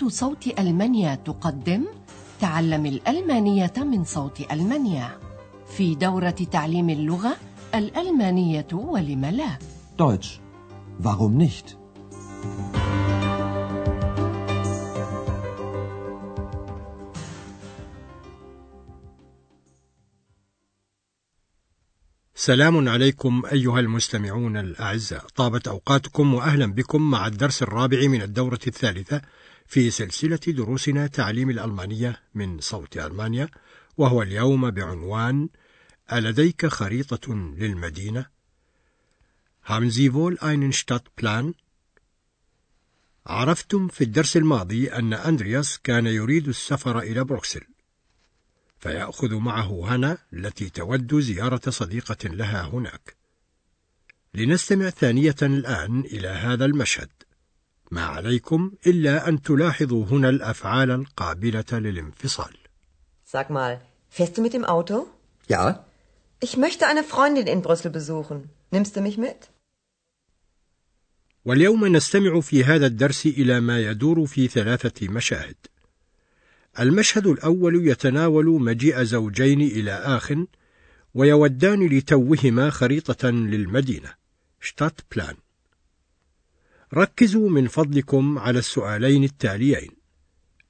[0.00, 1.84] إذاعة صوت ألمانيا تقدم
[2.40, 5.18] تعلم الألمانية من صوت ألمانيا
[5.76, 7.36] في دورة تعليم اللغة
[7.74, 9.58] الألمانية ولم لا
[9.98, 10.40] Deutsch.
[11.02, 11.76] Warum nicht?
[22.34, 29.22] سلام عليكم أيها المستمعون الأعزاء طابت أوقاتكم وأهلا بكم مع الدرس الرابع من الدورة الثالثة
[29.70, 33.48] في سلسلة دروسنا تعليم الألمانية من صوت ألمانيا
[33.96, 35.48] وهو اليوم بعنوان
[36.12, 38.26] ألديك خريطة للمدينة؟
[39.62, 41.54] Haben Sie wohl einen Stadtplan?
[43.26, 47.64] عرفتم في الدرس الماضي أن أندرياس كان يريد السفر إلى بروكسل
[48.78, 53.16] فيأخذ معه هنا التي تود زيارة صديقة لها هناك.
[54.34, 57.10] لنستمع ثانية الآن إلى هذا المشهد.
[57.90, 62.54] ما عليكم إلا أن تلاحظوا هنا الأفعال القابلة للانفصال.
[63.24, 65.06] Sag mal, fährst du mit dem Auto?
[65.48, 65.84] Ja,
[66.42, 68.48] Ich möchte eine Freundin in Brüssel besuchen.
[68.70, 69.50] Nimmst du mich mit?
[71.44, 75.56] واليوم نستمع في هذا الدرس إلى ما يدور في ثلاثة مشاهد.
[76.80, 80.32] المشهد الأول يتناول مجيء زوجين إلى آخ
[81.14, 84.14] ويودان لتوهما خريطة للمدينة
[84.60, 85.34] شتات بلان
[86.94, 89.90] ركزوا من فضلكم على السؤالين التاليين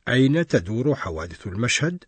[0.09, 2.05] أين تدور حوادث المشهد؟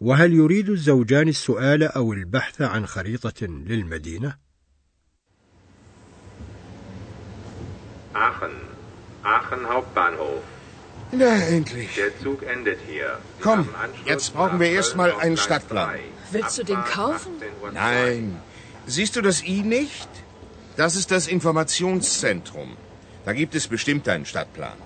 [0.00, 4.38] وهل يريد الزوجان السؤال أو البحث عن خريطة للمدينة؟
[8.14, 8.54] Aachen.
[9.24, 10.42] Aachen Hauptbahnhof.
[11.12, 11.94] na endlich.
[11.94, 13.18] Der Zug endet hier.
[13.36, 13.68] Sie Komm,
[14.04, 15.90] jetzt brauchen wir erst Köln mal auf einen Stadtplan.
[15.90, 16.00] 3.
[16.32, 17.32] Willst du den kaufen?
[17.40, 17.72] 18.02 Uhr.
[17.72, 18.40] Nein.
[18.86, 20.08] Siehst du das I nicht?
[20.76, 22.76] Das ist das Informationszentrum.
[23.28, 24.78] Da gibt es bestimmt einen Stadtplan.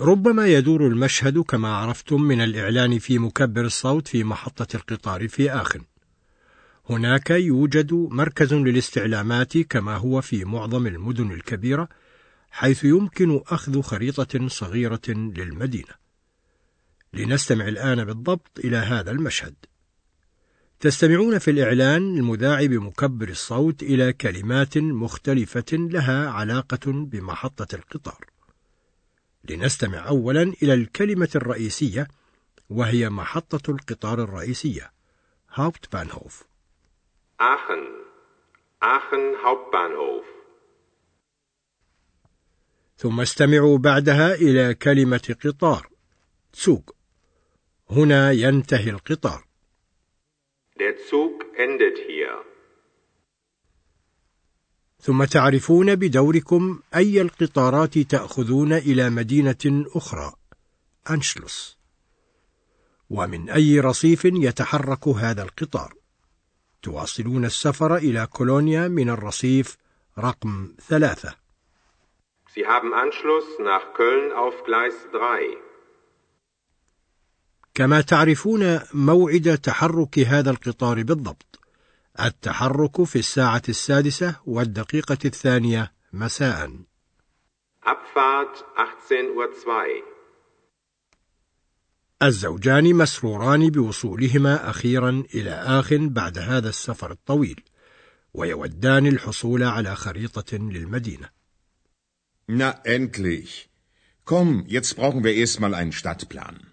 [0.00, 5.80] ربما يدور المشهد كما عرفتم من الإعلان في مكبر الصوت في محطة القطار في آخن.
[6.90, 11.88] هناك يوجد مركز للاستعلامات كما هو في معظم المدن الكبيرة،
[12.50, 15.94] حيث يمكن أخذ خريطة صغيرة للمدينة.
[17.12, 19.54] لنستمع الآن بالضبط إلى هذا المشهد.
[20.80, 28.24] تستمعون في الإعلان المذاع بمكبر الصوت إلى كلمات مختلفة لها علاقة بمحطة القطار.
[29.44, 32.08] لنستمع أولا إلى الكلمة الرئيسية
[32.70, 34.92] وهي محطة القطار الرئيسية
[35.56, 36.44] Hauptbahnhof
[37.40, 37.82] Aachen.
[38.82, 40.24] Aachen Hauptbahnhof.
[42.96, 45.88] ثم استمعوا بعدها إلى كلمة قطار
[46.56, 46.94] Zug
[47.90, 49.49] هنا ينتهي القطار
[50.80, 52.44] Der Zug endet hier.
[55.00, 60.32] ثم تعرفون بدوركم أي القطارات تأخذون إلى مدينة أخرى
[61.10, 61.78] أنشلوس
[63.10, 65.94] ومن أي رصيف يتحرك هذا القطار
[66.82, 69.76] تواصلون السفر إلى كولونيا من الرصيف
[70.18, 71.36] رقم ثلاثة
[72.54, 75.69] Sie haben Anschluss nach Köln auf Gleis 3.
[77.74, 81.60] كما تعرفون موعد تحرك هذا القطار بالضبط
[82.20, 86.70] التحرك في الساعة السادسة والدقيقة الثانية مساءً
[87.86, 90.10] Abfahrt 18.02 Uhr.
[92.22, 97.60] الزوجان مسروران بوصولهما أخيرا إلى آخ بعد هذا السفر الطويل
[98.34, 101.28] ويودان الحصول على خريطة للمدينة
[102.48, 103.70] Na endlich.
[104.24, 106.69] Komm, jetzt brauchen wir erst mal einen Stadtplan.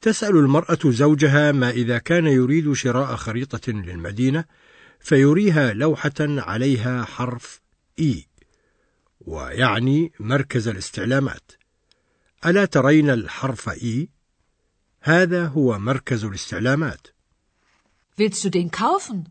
[0.00, 4.44] تسأل المرأة زوجها ما إذا كان يريد شراء خريطة للمدينة
[5.00, 7.60] فيريها لوحة عليها حرف
[7.98, 8.26] إي
[9.20, 11.52] ويعني مركز الاستعلامات
[12.46, 14.08] ألا ترين الحرف إي؟
[15.00, 17.06] هذا هو مركز الاستعلامات
[18.16, 19.28] Willst du den kaufen?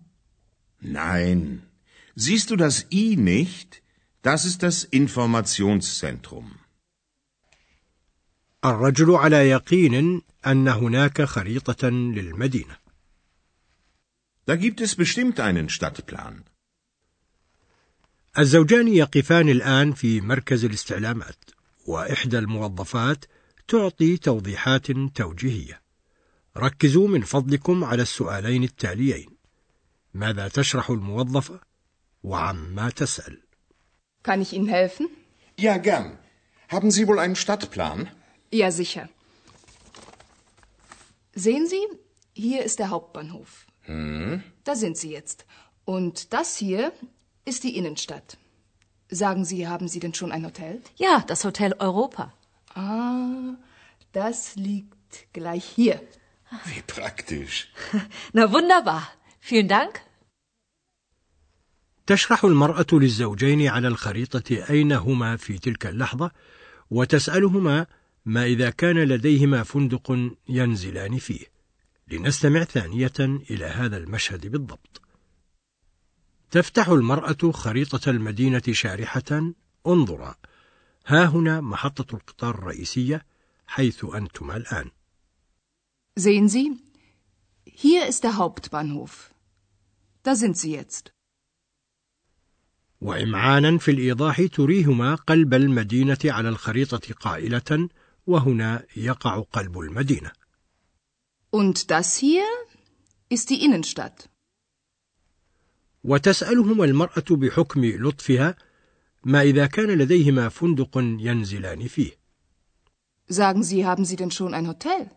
[0.80, 1.62] Nein.
[2.16, 3.82] Siehst du das I nicht?
[4.22, 6.52] Das ist das Informationszentrum.
[8.66, 10.22] الرجل على يقين
[10.52, 12.78] أن هناك خريطة للمدينة
[14.50, 16.44] Da gibt es bestimmt einen Stadtplan.
[18.38, 21.44] الزوجان يقفان الآن في مركز الاستعلامات
[21.88, 23.26] وإحدى الموظفات
[23.68, 25.82] تعطي توضيحات توجيهية
[26.58, 29.30] ركزوا من فضلكم على السؤالين التاليين
[30.14, 31.60] ماذا تشرح الموظفة
[32.24, 33.42] وعما تسأل
[34.24, 35.08] Kann ich Ihnen helfen?
[35.58, 36.18] Ja, gern.
[36.70, 38.10] Haben Sie wohl einen Stadtplan?
[38.52, 39.10] Ja, sicher.
[41.37, 41.85] Sehen Sie,
[42.35, 43.67] hier ist der Hauptbahnhof.
[44.65, 45.45] Da sind Sie jetzt.
[45.85, 46.93] Und das hier
[47.45, 48.39] ist die Innenstadt.
[49.09, 50.81] Sagen Sie, haben Sie denn schon ein Hotel?
[50.97, 52.33] Ja, das Hotel Europa.
[52.75, 53.55] Ah,
[54.13, 56.01] das liegt gleich hier.
[56.67, 57.73] Wie praktisch.
[58.33, 59.03] Na wunderbar.
[59.41, 60.01] Vielen Dank.
[62.07, 66.31] تشرح المرأة للزوجين على الخريطة أين هما في تلك اللحظة
[66.91, 67.87] وتسألهما
[68.28, 71.46] ما إذا كان لديهما فندق ينزلان فيه.
[72.08, 75.02] لنستمع ثانية إلى هذا المشهد بالضبط.
[76.52, 79.54] تفتح المرأة خريطة المدينة شارحة.
[79.88, 80.36] انظرا
[81.06, 83.26] ها هنا محطة القطار الرئيسية
[83.68, 84.92] حيث أنتما الآن.
[86.20, 86.72] Sehen Sie,
[87.66, 89.32] hier ist der Hauptbahnhof.
[90.24, 91.12] Da sind Sie jetzt.
[93.02, 97.90] وإمعانا في الإيضاح تريهما قلب المدينة على الخريطة قائلة
[98.28, 100.32] وهنا يقع قلب المدينة
[101.52, 102.44] Und das hier
[103.30, 104.30] ist die Innenstadt.
[106.04, 108.56] وتسألهما المرأة بحكم لطفها
[109.24, 112.12] ما إذا كان لديهما فندق ينزلان فيه
[113.30, 115.08] Sagen Sie, haben Sie denn schon ein Hotel?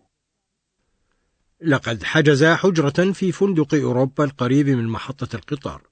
[1.61, 5.83] لقد حجزا حجرة في فندق أوروبا القريب من محطة القطار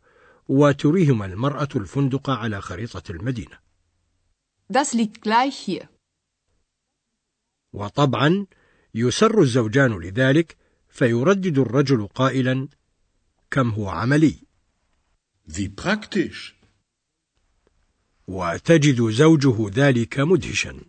[0.49, 3.59] وتريهما المرأة الفندق على خريطة المدينة
[4.71, 5.89] Das liegt gleich hier.
[7.73, 8.47] وطبعا
[8.95, 10.57] يسر الزوجان لذلك
[10.89, 12.69] فيردد الرجل قائلا
[13.51, 14.35] كم هو عملي
[15.49, 16.53] Wie praktisch.
[18.27, 20.81] وتجد زوجه ذلك مدهشا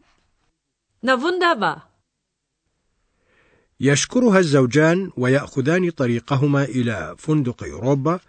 [1.06, 1.82] Na wunderbar.
[3.80, 8.20] يشكرها الزوجان ويأخذان طريقهما إلى فندق أوروبا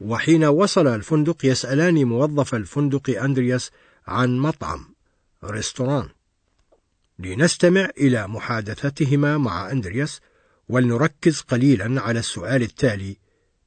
[0.00, 3.70] وحين وصل الفندق يسألان موظف الفندق أندرياس
[4.06, 4.94] عن مطعم
[5.44, 6.08] ريستوران
[7.19, 10.19] لنستمع إلى محادثتهما مع أندرياس
[10.69, 13.17] ولنركز قليلا على السؤال التالي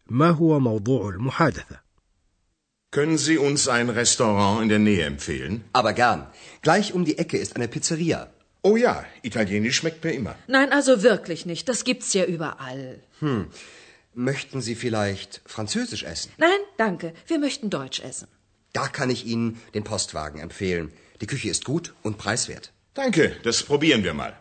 [0.07, 1.89] ما هو موضوع المحادثة؟
[2.91, 5.65] Können Sie uns ein Restaurant in der Nähe empfehlen?
[5.75, 6.27] Aber gern.
[6.63, 8.31] Gleich um die Ecke ist eine Pizzeria.
[8.63, 10.35] Oh ja, Italienisch schmeckt mir immer.
[10.47, 11.69] Nein, also wirklich nicht.
[11.69, 13.01] Das gibt's ja überall.
[13.21, 13.49] Hm.
[14.15, 16.33] Möchten Sie vielleicht Französisch essen?
[16.39, 17.13] Nein, danke.
[17.27, 18.29] Wir möchten Deutsch essen.
[18.73, 20.91] Da kann ich Ihnen den Postwagen empfehlen.
[21.21, 22.73] Die Küche ist gut und preiswert.
[22.94, 24.34] Danke, das probieren wir mal.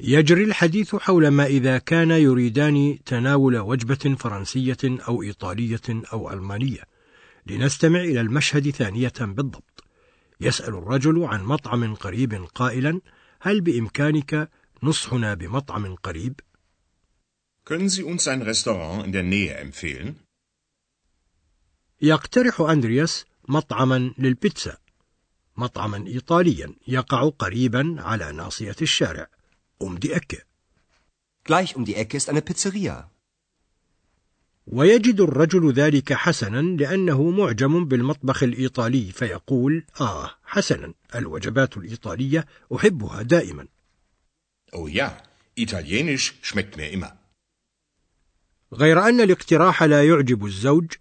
[0.00, 6.80] يجري الحديث حول ما إذا كان يريدان تناول وجبة فرنسية أو إيطالية أو ألمانية
[7.46, 9.84] لنستمع إلى المشهد ثانية بالضبط
[10.40, 13.00] يسأل الرجل عن مطعم قريب قائلا
[13.40, 14.50] هل بإمكانك
[14.82, 16.40] نصحنا بمطعم قريب؟
[17.64, 20.14] Können Sie uns ein Restaurant in der Nähe empfehlen?
[22.02, 24.76] يقترح أندرياس مطعما للبيتزا
[25.56, 29.26] مطعما إيطاليا يقع قريبا على ناصية الشارع
[29.84, 30.42] um die Ecke
[31.44, 33.08] Gleich um die Ecke ist eine Pizzeria.
[34.66, 42.46] ويجد الرجل ذلك حسنا لأنه معجم بالمطبخ الإيطالي فيقول آه حسنا الوجبات الإيطالية
[42.76, 43.68] أحبها دائما
[44.74, 45.16] Oh ja,
[45.54, 47.16] Italienisch schmeckt mir immer.
[48.72, 50.92] غير أن الاقتراح لا يعجب الزوج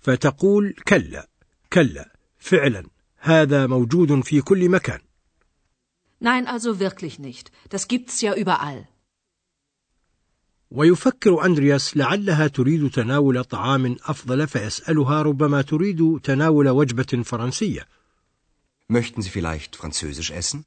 [0.00, 1.28] فتقول كلا
[1.72, 2.86] كلا فعلا
[3.20, 4.98] هذا موجود في كل مكان
[6.22, 7.50] Nein, also wirklich nicht.
[7.70, 8.86] Das gibt's ja überall.
[10.70, 17.86] ويفكر أندرياس لعلها تريد تناول طعام أفضل فيسألها ربما تريد تناول وجبة فرنسية
[18.92, 20.64] Möchten Sie vielleicht Französisch essen?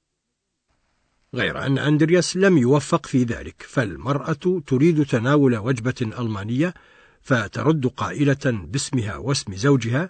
[1.34, 6.74] غير أن أندرياس لم يوفق في ذلك فالمرأة تريد تناول وجبة ألمانية
[7.22, 10.10] فترد قائلة باسمها واسم زوجها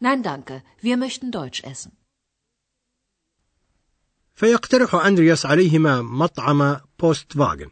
[0.00, 0.62] Nein, danke.
[0.80, 1.92] Wir möchten Deutsch essen.
[4.34, 7.70] فيقترح أندرياس عليهما مطعم بوست فاغن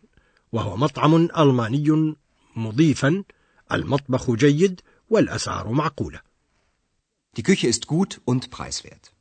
[0.52, 2.14] وهو مطعم ألماني
[2.56, 3.24] مضيفا
[3.72, 4.80] المطبخ جيد
[5.10, 6.20] والأسعار معقولة
[7.36, 9.12] Die Küche ist gut und preiswert.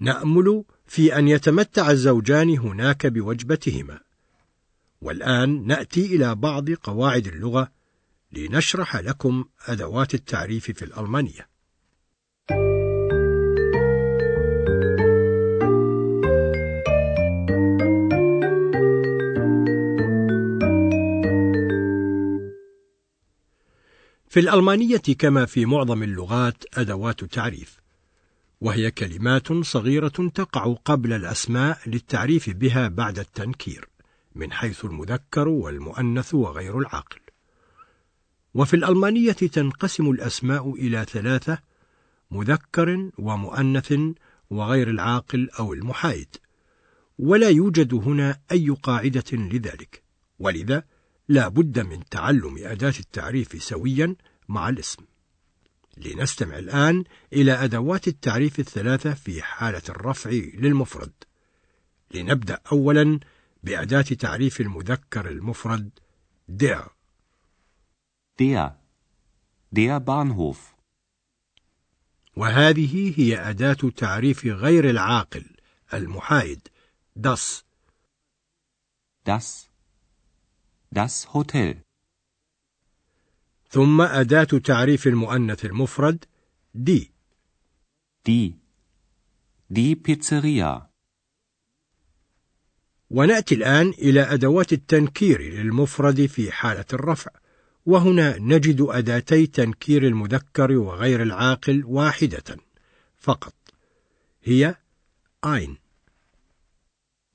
[0.00, 4.00] نأمل في أن يتمتع الزوجان هناك بوجبتهما
[5.00, 7.72] والآن نأتي إلى بعض قواعد اللغة
[8.32, 11.52] لنشرح لكم أدوات التعريف في الألمانية.
[24.28, 27.80] في الألمانية كما في معظم اللغات أدوات تعريف
[28.60, 33.88] وهي كلمات صغيرة تقع قبل الأسماء للتعريف بها بعد التنكير
[34.34, 37.21] من حيث المذكر والمؤنث وغير العاقل.
[38.54, 41.58] وفي الألمانية تنقسم الأسماء إلى ثلاثة
[42.30, 43.94] مذكر ومؤنث
[44.50, 46.36] وغير العاقل أو المحايد
[47.18, 50.02] ولا يوجد هنا أي قاعدة لذلك
[50.38, 50.84] ولذا
[51.28, 54.16] لا بد من تعلم أداة التعريف سويا
[54.48, 55.02] مع الاسم
[55.96, 61.12] لنستمع الآن إلى أدوات التعريف الثلاثة في حالة الرفع للمفرد.
[62.14, 63.20] لنبدأ أولا
[63.62, 65.90] بأداة تعريف المذكر المفرد
[66.62, 67.01] der.
[68.42, 68.76] Der.
[69.70, 70.74] Der Bahnhof.
[72.36, 75.56] وهذه هي أداة تعريف غير العاقل
[75.94, 76.68] المحايد
[77.18, 77.64] das.
[79.24, 79.68] Das.
[80.90, 81.82] Das Hotel.
[83.70, 86.24] ثم أداة تعريف المؤنث المفرد
[86.74, 87.12] die.
[88.28, 88.54] Die.
[89.70, 90.88] Die Pizzeria.
[93.10, 97.41] ونأتي الآن إلى أدوات التنكير للمفرد في حالة الرفع
[97.86, 102.56] وهنا نجد أداتي تنكير المذكر وغير العاقل واحدة
[103.18, 103.54] فقط
[104.42, 104.76] هي
[105.46, 105.82] ein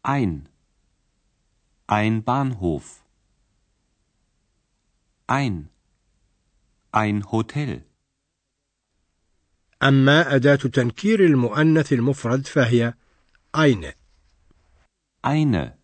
[0.08, 0.48] Ein.
[1.86, 3.04] Ein Bahnhof.
[5.28, 5.70] Ein.
[6.94, 7.84] Ein Hotel.
[9.84, 12.94] أما أداة تنكير المؤنث المفرد فهي
[13.54, 13.94] eine
[15.22, 15.78] Eine.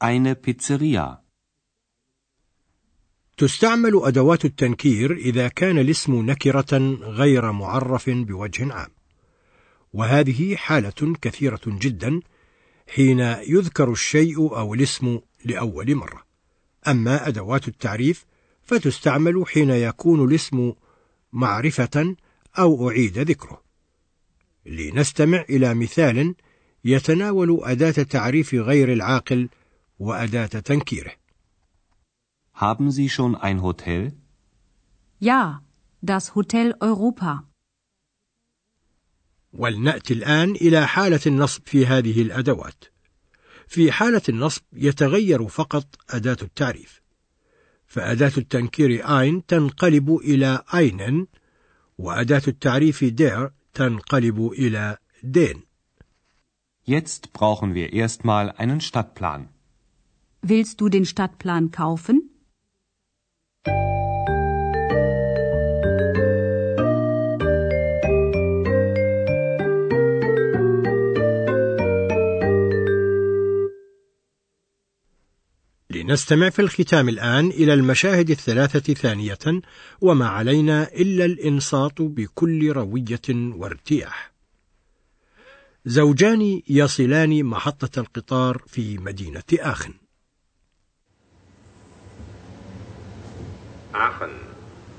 [0.00, 1.22] Eine Pizzeria.
[3.38, 8.90] تستعمل أدوات التنكير إذا كان الاسم نكرة غير معرف بوجه عام.
[9.92, 12.20] وهذه حالة كثيرة جدا
[12.88, 16.22] حين يذكر الشيء أو الاسم لأول مرة.
[16.88, 18.24] أما أدوات التعريف
[18.62, 20.72] فتستعمل حين يكون الاسم
[21.32, 22.16] معرفة
[22.58, 23.62] أو أعيد ذكره.
[24.66, 26.34] لنستمع إلى مثال
[26.84, 29.48] يتناول أداة تعريف غير العاقل
[29.98, 31.27] وأداة تنكيره.
[32.57, 34.13] Haben Sie schon ein Hotel?
[35.19, 35.61] Ja,
[36.01, 37.43] das Hotel Europa.
[39.53, 42.85] ولنأتي الآن إلى حالة النصب في هذه الأدوات.
[43.67, 47.01] في حالة النصب يتغير فقط أداة التعريف.
[47.85, 51.27] فأداة التنكير ein تنقلب إلى einen
[51.97, 55.63] وأداة التعريف der تنقلب إلى den.
[56.85, 59.49] Jetzt brauchen wir erstmal einen Stadtplan.
[60.41, 62.26] Willst du den Stadtplan kaufen?
[76.08, 79.38] نستمع في الختام الآن إلى المشاهد الثلاثة ثانية
[80.00, 84.32] وما علينا إلا الإنصات بكل روية وارتياح
[85.84, 89.94] زوجان يصلان محطة القطار في مدينة آخن
[93.94, 94.32] آخن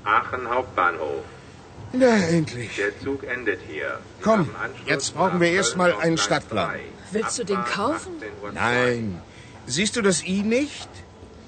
[0.06, 1.24] آخن Hauptbahnhof
[1.92, 2.76] Na endlich.
[2.76, 3.98] Der Zug endet hier.
[4.22, 4.48] Komm,
[4.86, 6.76] jetzt brauchen wir erstmal einen Stadtplan.
[7.10, 8.12] Willst du den kaufen?
[8.52, 9.20] Nein,
[9.67, 10.89] Siehst du das I nicht?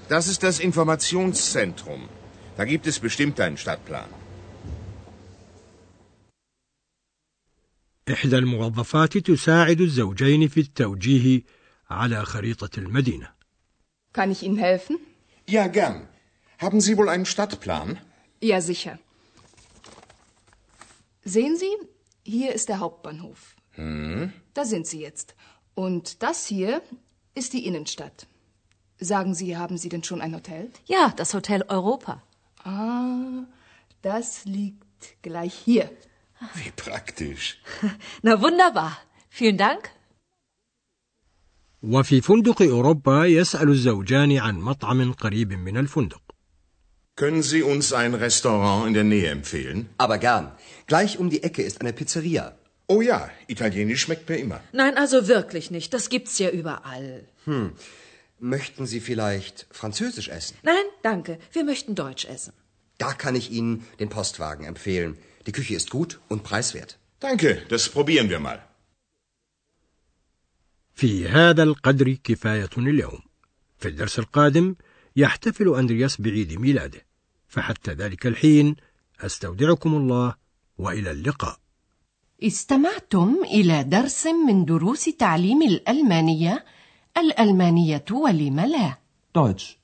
[0.09, 2.01] Das ist das Informationszentrum.
[2.57, 4.09] Da gibt es bestimmt einen Stadtplan.
[8.09, 11.43] إحدى الموظفات تساعد الزوجين في التوجيه
[11.89, 13.29] على خريطة المدينة.
[14.13, 14.97] Kann ich Ihnen helfen?
[15.47, 16.07] Ja, gern.
[16.57, 17.99] Haben Sie wohl einen Stadtplan?
[18.41, 18.97] Ja, sicher.
[21.23, 21.73] Sehen Sie,
[22.23, 23.55] hier ist der Hauptbahnhof.
[24.53, 25.35] Da sind Sie jetzt.
[25.75, 26.81] Und das hier
[27.35, 28.27] ist die Innenstadt.
[28.99, 30.71] Sagen Sie, haben Sie denn schon ein Hotel?
[30.85, 32.23] Ja, das Hotel Europa.
[32.63, 33.45] Ah,
[34.01, 35.89] das liegt gleich hier.
[36.55, 37.59] Wie praktisch.
[38.21, 38.97] Na wunderbar.
[39.29, 39.91] Vielen Dank.
[41.83, 46.21] وفي فندق أوروبا يسأل الزوجان عن مطعم قريب من الفندق.
[47.15, 49.89] Können Sie uns ein Restaurant in der Nähe empfehlen?
[49.97, 50.51] Aber gern.
[50.85, 52.55] Gleich um die Ecke ist eine Pizzeria.
[52.91, 54.59] Oh ja, italienisch schmeckt mir immer.
[54.81, 55.93] Nein, also wirklich nicht.
[55.93, 57.27] Das gibt's ja überall.
[58.39, 60.55] Möchten Sie vielleicht Französisch essen?
[60.63, 61.39] Nein, danke.
[61.51, 62.53] Wir möchten Deutsch essen.
[62.97, 65.17] Da kann ich Ihnen den Postwagen empfehlen.
[65.47, 66.91] Die Küche ist gut und preiswert.
[67.19, 68.59] Danke, das probieren wir mal.
[70.95, 73.21] في هذا القدر كفاية اليوم.
[73.77, 74.75] في الدرس القادم
[75.15, 77.05] يحتفل أندرياس بعيد ميلاده،
[77.47, 78.75] فحتى ذلك الحين
[79.19, 80.35] أستودعكم الله
[80.77, 81.59] وإلى اللقاء.
[82.42, 86.64] استمعتم إلى درس من دروس تعليم الألمانية
[87.18, 88.98] الألمانية ولم لا
[89.38, 89.78] Deutsch.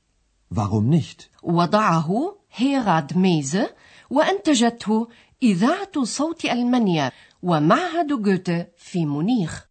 [0.54, 1.30] Warum nicht?
[1.42, 3.74] وضعه هيراد ميزة
[4.10, 5.08] وأنتجته
[5.42, 7.12] إذاعة صوت ألمانيا
[7.42, 9.67] ومعهد جوته في مونيخ